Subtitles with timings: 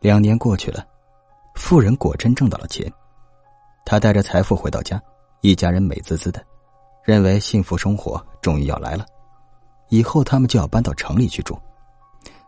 [0.00, 0.86] 两年过去了，
[1.54, 2.90] 富人果真挣到了钱。
[3.84, 5.00] 他带着财富回到家，
[5.42, 6.42] 一家人美滋滋的，
[7.04, 9.04] 认为幸福生活终于要来了。
[9.90, 11.58] 以后他们就要搬到城里去住。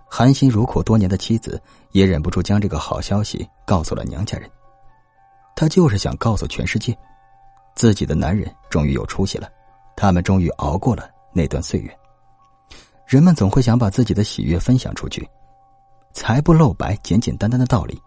[0.06, 1.60] 含辛茹苦多年的妻子
[1.90, 4.50] 也忍不住将这个好消息告诉了娘家人。
[5.54, 6.96] 她就是想告诉全世界，
[7.74, 9.46] 自己的男人终于有出息了，
[9.94, 11.98] 他们终于熬过了那段岁月。
[13.06, 15.28] 人们总会想把自己的喜悦分享出去。
[16.12, 18.00] 财不露白、简简单单的道理，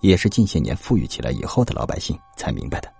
[0.00, 2.92] 也是近些年富裕起来以后的老百姓才明白的。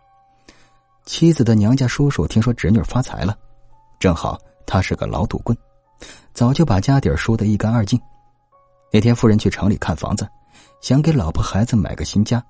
[1.05, 3.37] 妻子的娘家叔叔听说侄女发财了，
[3.99, 5.57] 正好他是个老赌棍，
[6.35, 7.99] 早就把家底输得一干二净。
[8.93, 10.29] 那天夫人去城里看房子，
[10.81, 12.45] 想给老婆孩子买个新家，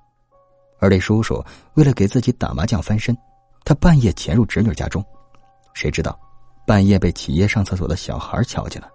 [0.79, 1.43] 而那叔叔
[1.75, 3.15] 为了给自己打麻将翻身，
[3.63, 5.05] 他半夜潜入侄女家中，
[5.73, 6.19] 谁知道
[6.65, 8.89] 半夜被起夜上厕所的小孩瞧见了。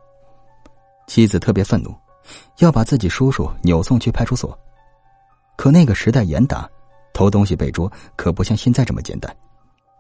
[1.07, 1.95] 妻子特别愤怒。
[2.59, 4.59] 要把自己叔叔扭送去派出所，
[5.57, 6.69] 可那个时代严打，
[7.13, 9.35] 偷东西被捉可不像现在这么简单。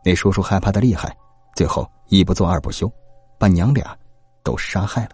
[0.05, 1.17] 那叔叔害怕的厉害，
[1.55, 2.91] 最后一不做二不休，
[3.39, 3.97] 把娘俩
[4.43, 5.11] 都杀害了。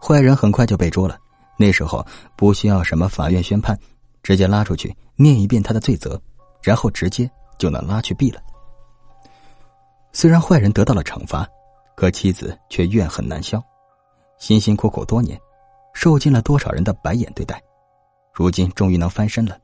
[0.00, 1.16] 坏人很快就被捉了，
[1.56, 2.04] 那时候
[2.36, 3.78] 不需要什么法院宣判，
[4.22, 6.20] 直接拉出去念一遍他的罪责，
[6.62, 8.42] 然后直接就能拉去毙了。
[10.12, 11.48] 虽然坏人得到了惩罚，
[11.94, 13.62] 可妻子却怨恨难消。
[14.42, 15.40] 辛辛苦苦多年，
[15.94, 17.62] 受尽了多少人的白眼对待，
[18.34, 19.56] 如今终于能翻身了，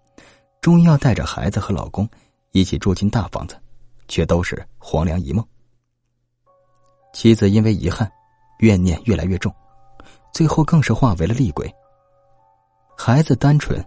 [0.61, 2.09] 终于要带着孩子和老公
[2.53, 3.61] 一起住进大房子，
[4.07, 5.45] 却都是黄粱一梦。
[7.13, 8.09] 妻子因为遗憾，
[8.61, 9.53] 怨念越来越重，
[10.33, 11.69] 最后更是化为了厉鬼。
[12.97, 13.85] 孩子单纯，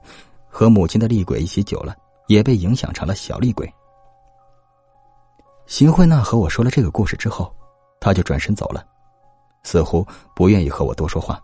[0.49, 1.95] 和母亲的厉鬼一起久了，
[2.27, 3.73] 也被影响成了小厉鬼。
[5.67, 7.49] 邢慧娜和我说了这个故事之后，
[8.01, 8.85] 她就转身走了。
[9.63, 11.41] 似乎不愿意和我多说话。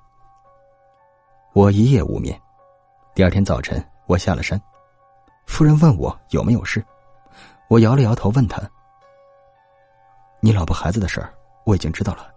[1.53, 2.39] 我一夜无眠。
[3.15, 4.61] 第二天早晨，我下了山，
[5.47, 6.85] 夫人问我有没有事，
[7.67, 8.61] 我摇了摇头，问他
[10.39, 11.33] ：“你老婆孩子的事儿，
[11.65, 12.31] 我已经知道了，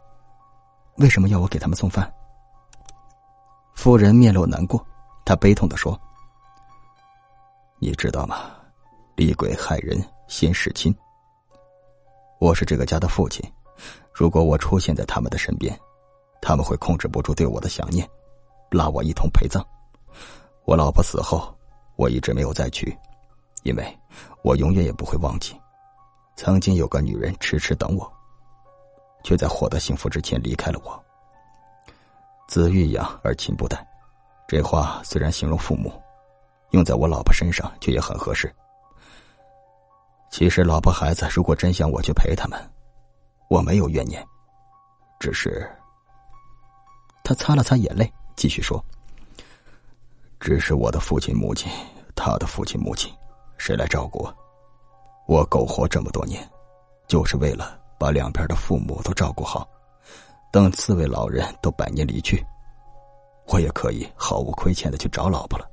[0.96, 2.10] 为什么要我给他们送饭？”
[3.76, 4.82] 夫人面露难过，
[5.24, 5.98] 她悲痛的说
[7.78, 8.50] ：“你知道吗？
[9.16, 10.94] 厉鬼害人先弑亲。
[12.38, 13.44] 我是这个家的父亲。”
[14.12, 15.78] 如果我出现在他们的身边，
[16.42, 18.08] 他们会控制不住对我的想念，
[18.70, 19.64] 拉我一同陪葬。
[20.64, 21.54] 我老婆死后，
[21.96, 22.96] 我一直没有再娶，
[23.62, 23.98] 因为
[24.42, 25.58] 我永远也不会忘记，
[26.36, 28.10] 曾经有个女人迟迟等我，
[29.24, 31.02] 却在获得幸福之前离开了我。
[32.46, 33.86] 子欲养而亲不待，
[34.48, 35.92] 这话虽然形容父母，
[36.70, 38.52] 用在我老婆身上却也很合适。
[40.30, 42.58] 其实，老婆孩子如果真想我去陪他们。
[43.50, 44.24] 我没有怨念，
[45.18, 45.68] 只是
[47.24, 48.80] 他擦了擦眼泪，继续说
[50.38, 51.68] ：“只是我的父亲母亲，
[52.14, 53.12] 他的父亲母亲，
[53.58, 54.24] 谁来照顾
[55.26, 55.44] 我？
[55.46, 56.48] 苟活这么多年，
[57.08, 59.68] 就是为了把两边的父母都照顾好。
[60.52, 62.40] 等四位老人都百年离去，
[63.48, 65.68] 我也可以毫无亏欠的去找老婆了。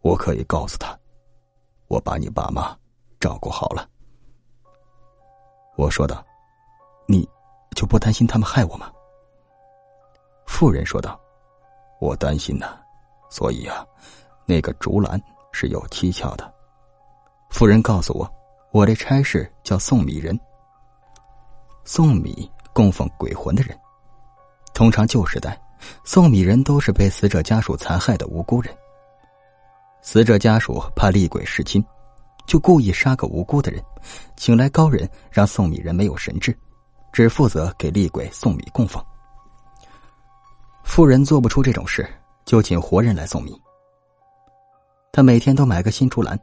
[0.00, 0.98] 我可以告诉他，
[1.88, 2.74] 我把你爸妈
[3.20, 3.86] 照顾好了。”
[5.76, 6.24] 我说道
[7.06, 7.28] ：“你
[7.74, 8.90] 就不担心他们害我吗？”
[10.46, 11.20] 妇人说道
[12.00, 12.78] ：“我担心呢，
[13.28, 13.84] 所以啊，
[14.46, 15.20] 那个竹篮
[15.52, 16.52] 是有蹊跷的。”
[17.50, 18.28] 妇人告诉我，
[18.72, 20.38] 我的差事叫送米人。
[21.84, 23.78] 送米供奉鬼魂的人，
[24.72, 25.60] 通常旧时代，
[26.04, 28.74] 送米人都是被死者家属残害的无辜人。
[30.02, 31.84] 死者家属怕厉鬼弑亲。
[32.46, 33.82] 就故意杀个无辜的人，
[34.36, 36.56] 请来高人让送米人没有神智，
[37.12, 39.02] 只负责给厉鬼送米供奉。
[40.82, 42.06] 富人做不出这种事，
[42.44, 43.58] 就请活人来送米。
[45.10, 46.38] 他每天都买个新竹篮，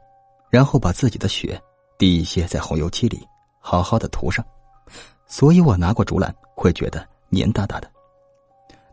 [0.50, 1.60] 然后把自己的血
[1.96, 3.26] 滴一些在红油漆里，
[3.60, 4.44] 好好的涂上。
[5.26, 7.90] 所以我拿过竹篮，会觉得黏哒哒的。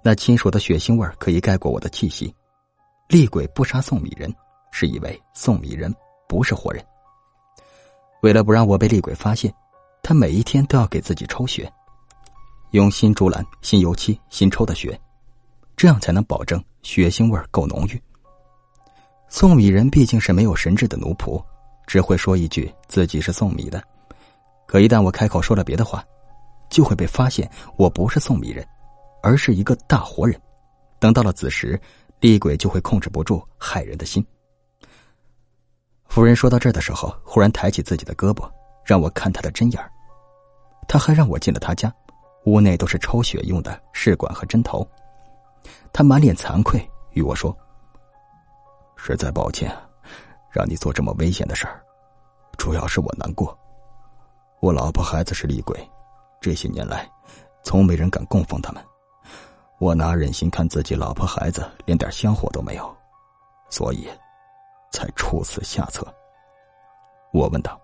[0.02, 2.34] 那亲属的血腥味可以盖过我的气息。
[3.08, 4.34] 厉鬼不杀送米人，
[4.72, 5.94] 是以为送米人
[6.28, 6.86] 不是活人。
[8.22, 9.54] 为了不让我被厉鬼发现，
[10.04, 11.72] 他每一天都要给自己抽血，
[12.72, 15.00] 用新竹篮、新油漆、新抽的血，
[15.78, 18.02] 这样才能保证血腥味够浓郁。
[19.30, 21.42] 送米人毕竟是没有神智的奴仆，
[21.88, 23.82] 只会说一句自己是送米的，
[24.66, 26.04] 可一旦我开口说了别的话，
[26.70, 28.68] 就会被发现我不是送米人，
[29.24, 30.40] 而是一个大活人。
[31.00, 31.80] 等到了子时，
[32.20, 34.26] 厉鬼就会控制不住害人的心。
[36.10, 38.50] 夫人说到这儿的时候，忽然抬起自己的胳膊，
[38.84, 39.90] 让我看她的针眼儿。
[40.88, 41.94] 他还让我进了他家，
[42.46, 44.86] 屋内都是抽血用的试管和针头。
[45.94, 47.56] 他满脸惭愧，与我说
[48.98, 49.72] ：“实在抱歉，
[50.50, 51.80] 让你做这么危险的事儿，
[52.58, 53.56] 主要是我难过。
[54.62, 55.80] 我老婆孩子是厉鬼，
[56.42, 57.08] 这些年来，
[57.64, 58.84] 从没人敢供奉他们。
[59.78, 62.98] 我哪忍心看自己老婆孩子连点香火都没有，
[63.70, 64.10] 所以，
[64.92, 66.06] 才出此下策。”
[67.32, 67.80] 我问道：“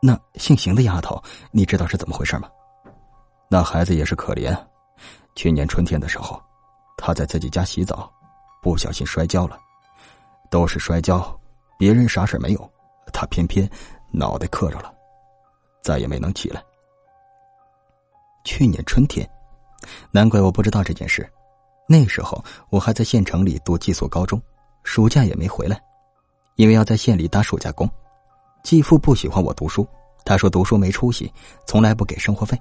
[0.00, 2.48] 那姓邢的丫头，你知道是怎么回事吗？”
[3.48, 4.56] 那孩子也是可怜。
[5.34, 6.42] 去年春天的时候，
[6.96, 8.10] 他在自己家洗澡，
[8.62, 9.58] 不小心摔跤了。
[10.50, 11.38] 都是摔跤，
[11.78, 12.72] 别人啥事没有，
[13.10, 13.66] 他偏偏
[14.10, 14.92] 脑袋磕着了，
[15.82, 16.62] 再也没能起来。
[18.44, 19.26] 去年春天，
[20.10, 21.26] 难怪我不知道这件事。
[21.88, 24.40] 那时候我还在县城里读寄宿高中，
[24.82, 25.82] 暑假也没回来，
[26.56, 27.88] 因为要在县里打暑假工。
[28.62, 29.86] 继父不喜欢我读书，
[30.24, 31.32] 他说读书没出息，
[31.66, 32.60] 从来不给生活费。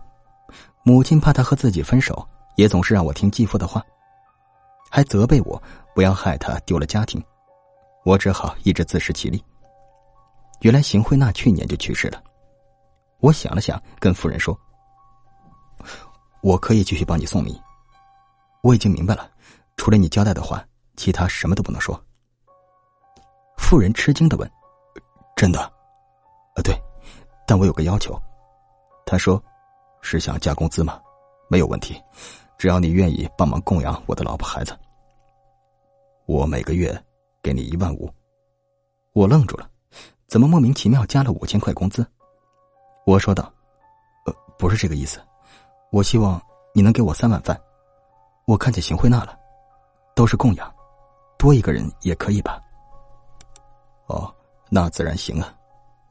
[0.84, 3.86] 母亲怕他和自己分手，也总是让我听继父的话，
[4.90, 5.62] 还责备我
[5.94, 7.24] 不要害他丢了家庭。
[8.04, 9.44] 我只好一直自食其力。
[10.62, 12.22] 原来邢慧娜去年就去世了。
[13.20, 14.60] 我想了想，跟夫人说
[16.42, 17.62] ：“我可以继续帮你送米。
[18.64, 19.30] 我已经明白了，
[19.78, 20.64] 除了你交代的话，
[20.96, 22.04] 其他什么都不能说。”
[23.72, 24.52] 妇人吃惊的问
[25.34, 25.62] ：“真的
[26.56, 26.78] ？”“啊，对，
[27.48, 28.22] 但我有个要求。”
[29.08, 29.42] 他说。
[30.04, 31.00] 是想加工资吗？
[31.48, 31.96] 没有问题，
[32.58, 34.76] 只要你愿意帮忙供养我的老婆孩子。
[36.26, 36.92] 我每个月
[37.42, 38.12] 给你一万五。
[39.14, 39.70] 我愣住了，
[40.28, 42.04] 怎么莫名其妙加了五千块工资？
[43.06, 43.44] 我说道
[44.26, 45.22] ：“呃，不是这个意思，
[45.92, 46.42] 我希望
[46.74, 47.56] 你能给我三碗饭。
[48.48, 49.38] 我看见邢慧娜了，
[50.16, 50.74] 都是供养，
[51.38, 52.60] 多一个人也可以吧？”
[54.12, 54.34] 哦，
[54.70, 55.54] 那自然行啊。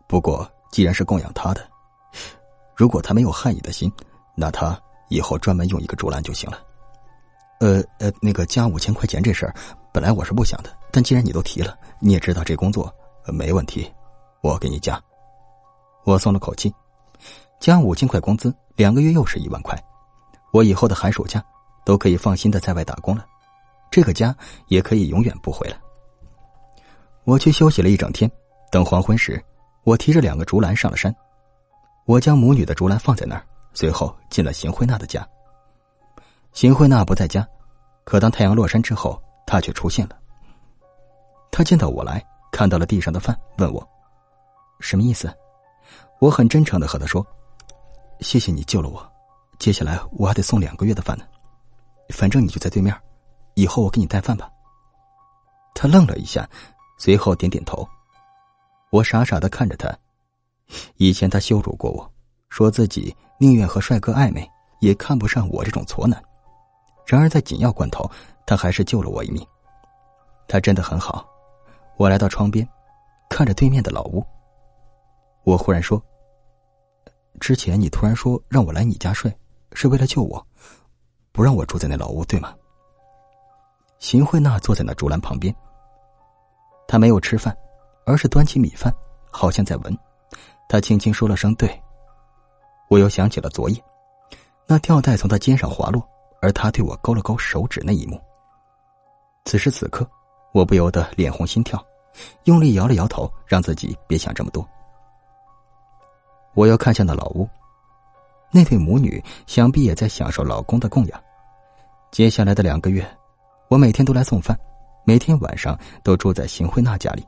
[0.07, 1.69] 不过既然是供养他的。
[2.75, 3.93] 如果他没有害你的心，
[4.35, 6.59] 那他以后专门用一个竹篮就行了。
[7.61, 9.55] 呃呃，那个加五千块钱这事儿，
[9.93, 12.91] 本来我是不想的，但既然你都提了，你也知道这工作
[13.27, 13.93] 没问题，
[14.41, 14.99] 我给你加。
[16.05, 16.75] 我松了口气，
[17.61, 19.79] 加五千块工资，两个月又是一万块，
[20.51, 21.45] 我以后的寒暑假
[21.85, 23.27] 都可以放心的在外打工了，
[23.91, 24.35] 这个家
[24.69, 25.79] 也可以永远不回来。
[27.25, 28.31] 我去休息了一整天，
[28.71, 29.43] 等黄昏时，
[29.85, 31.15] 我提着两个竹篮上了山。
[32.07, 35.27] 我将母女的竹篮放在那儿，随后进了邢慧娜的家。
[36.53, 37.47] 邢慧娜不在家，
[38.05, 40.17] 可当太阳落山之后，她却出现了。
[41.53, 43.87] 她见到我来，看到了地上的饭，问我
[44.81, 45.33] ：“什么意思？”
[46.19, 47.25] 我很真诚的和她说
[48.21, 49.09] ：“谢谢你救了我，
[49.59, 51.25] 接下来我还得送两个月的饭呢。
[52.09, 52.95] 反正你就在对面，
[53.55, 54.51] 以后我给你带饭吧。”
[55.75, 56.49] 她愣了一下，
[57.01, 57.89] 随后点点头。
[58.91, 59.91] 我傻傻的看着他。
[60.97, 62.13] 以前他羞辱过我，
[62.51, 64.47] 说自己宁愿和帅哥暧昧，
[64.81, 66.23] 也看不上我这种矬男。
[67.07, 68.09] 然而在紧要关头，
[68.45, 69.45] 他还是救了我一命。
[70.47, 71.27] 他真的很好。
[71.97, 72.69] 我来到窗边，
[73.31, 74.23] 看着对面的老屋。
[75.45, 76.01] 我忽然说
[77.41, 79.35] ：“之前你突然说让我来你家睡，
[79.73, 80.47] 是为了救我，
[81.33, 82.55] 不让我住在那老屋，对吗？”
[83.99, 85.55] 邢慧娜坐在那竹篮旁边。
[86.91, 87.57] 他没有吃饭，
[88.05, 88.93] 而是端起米饭，
[89.31, 89.99] 好像在闻。
[90.69, 91.71] 他轻轻说了声“对”，
[92.91, 93.81] 我又想起了昨夜，
[94.67, 96.05] 那吊带从他肩上滑落，
[96.43, 98.21] 而他对我勾了勾手指那一幕。
[99.45, 100.05] 此时此刻，
[100.53, 101.81] 我不由得脸红心跳，
[102.43, 104.69] 用力摇了摇头，让自己别想这么多。
[106.55, 107.49] 我又看向那老屋，
[108.51, 111.23] 那对母女想必也在享受老公的供养。
[112.11, 113.09] 接下来的两个月，
[113.69, 114.59] 我每天都来送饭，
[115.05, 117.27] 每天晚上都住在邢慧娜家里，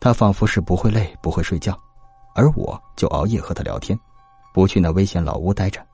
[0.00, 1.78] 她仿佛是不会累，不会睡觉。
[2.34, 3.98] 而我就熬夜和她聊天，
[4.52, 5.84] 不去那危险老屋待着。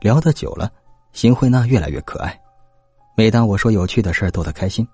[0.00, 0.70] 聊得久了，
[1.12, 2.38] 邢慧娜越来越可爱。
[3.16, 4.86] 每当我说有趣的事逗她开心，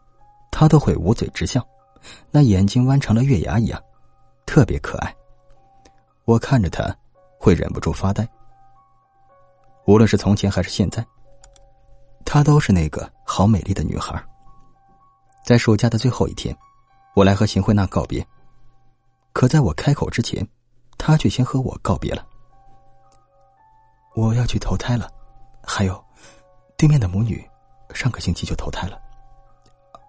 [0.51, 1.61] 她都会捂嘴直笑，
[2.31, 3.81] 那眼睛弯成了月牙一样，
[4.47, 5.15] 特别可爱。
[6.25, 6.95] 我看着她，
[7.39, 8.27] 会忍不住发呆。
[9.87, 11.05] 无论是从前还是现在，
[12.25, 14.23] 她都是那个好美丽的女孩。
[15.45, 16.57] 在暑假的最后一天，
[17.15, 18.25] 我来和邢慧娜告别。
[19.33, 20.47] 可在我开口之前，
[20.97, 22.25] 她却先和我告别了。
[24.15, 25.11] 我要去投胎了，
[25.65, 26.05] 还有，
[26.77, 27.45] 对面的母女，
[27.93, 29.01] 上个星期就投胎了。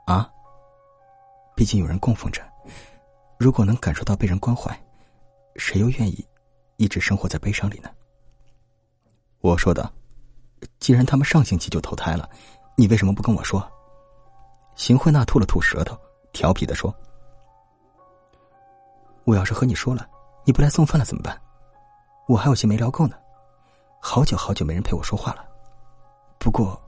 [0.06, 0.30] 啊！
[1.56, 2.42] 毕竟有人供奉着，
[3.40, 4.78] 如果能感受到被人关怀，
[5.56, 6.28] 谁又愿意
[6.78, 7.90] 一直生活在悲伤里呢？
[9.40, 9.92] 我说道
[10.80, 12.30] ：“既然他们上星期就投胎了，
[12.76, 13.68] 你为什么不跟我说？”
[14.76, 15.98] 邢慧娜吐了吐舌头，
[16.32, 16.94] 调皮的说。
[19.24, 20.08] 我要是和你说了，
[20.44, 21.40] 你不来送饭了怎么办？
[22.28, 23.16] 我还有些没聊够呢，
[24.02, 25.46] 好久好久没人陪我说话了。
[26.40, 26.82] 不过，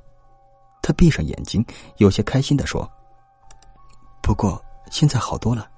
[0.82, 1.66] 他闭上眼睛，
[1.98, 2.90] 有些开心的说
[4.22, 4.62] ：“不过
[4.92, 5.70] 现在好多了，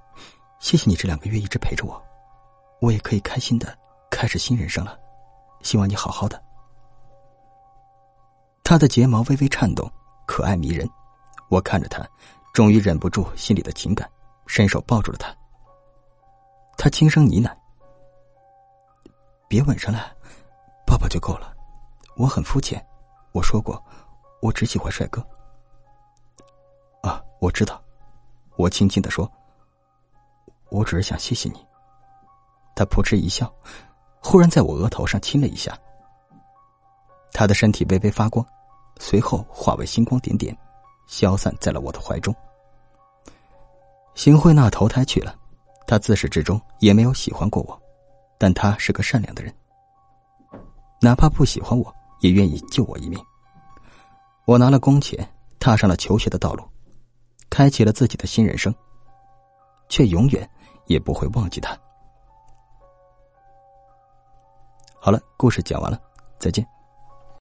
[0.60, 2.02] 谢谢你这两个月一直陪着我，
[2.82, 3.78] 我也可以开心的
[4.10, 4.98] 开始新人生了。
[5.62, 6.42] 希望你好好的。”
[8.64, 9.90] 他的睫毛微微颤动，
[10.26, 10.90] 可爱迷人。
[11.50, 12.06] 我看着他，
[12.54, 14.10] 终于忍不住心里的情感，
[14.46, 15.36] 伸手抱住了他。
[16.78, 17.56] 他轻声呢喃
[19.48, 20.14] ：“别吻上来，
[20.86, 21.54] 抱抱就够了。
[22.16, 22.86] 我很肤浅，
[23.32, 23.82] 我说过，
[24.42, 25.26] 我只喜欢帅哥。”
[27.02, 27.82] 啊，我知道。
[28.58, 29.32] 我轻轻的说
[30.70, 31.66] ：“我只是想谢谢你。”
[32.76, 33.52] 他扑哧一笑，
[34.22, 35.78] 忽然在我额头上亲了一下。
[37.32, 38.46] 他的身体微微发光，
[39.00, 40.58] 随后化为星光点点。
[41.08, 42.36] 消散在了我的怀中。
[44.14, 45.36] 邢慧娜投胎去了，
[45.88, 47.82] 她自始至终也没有喜欢过我，
[48.38, 49.54] 但她是个善良的人，
[51.02, 53.20] 哪怕不喜欢我，也愿意救我一命。
[54.46, 55.28] 我拿了工钱，
[55.60, 56.64] 踏上了求学的道路，
[57.50, 58.74] 开启了自己的新人生，
[59.90, 60.50] 却永远
[60.86, 61.78] 也不会忘记他。
[65.00, 66.02] 好了，故事讲完了，
[66.40, 66.68] 再见。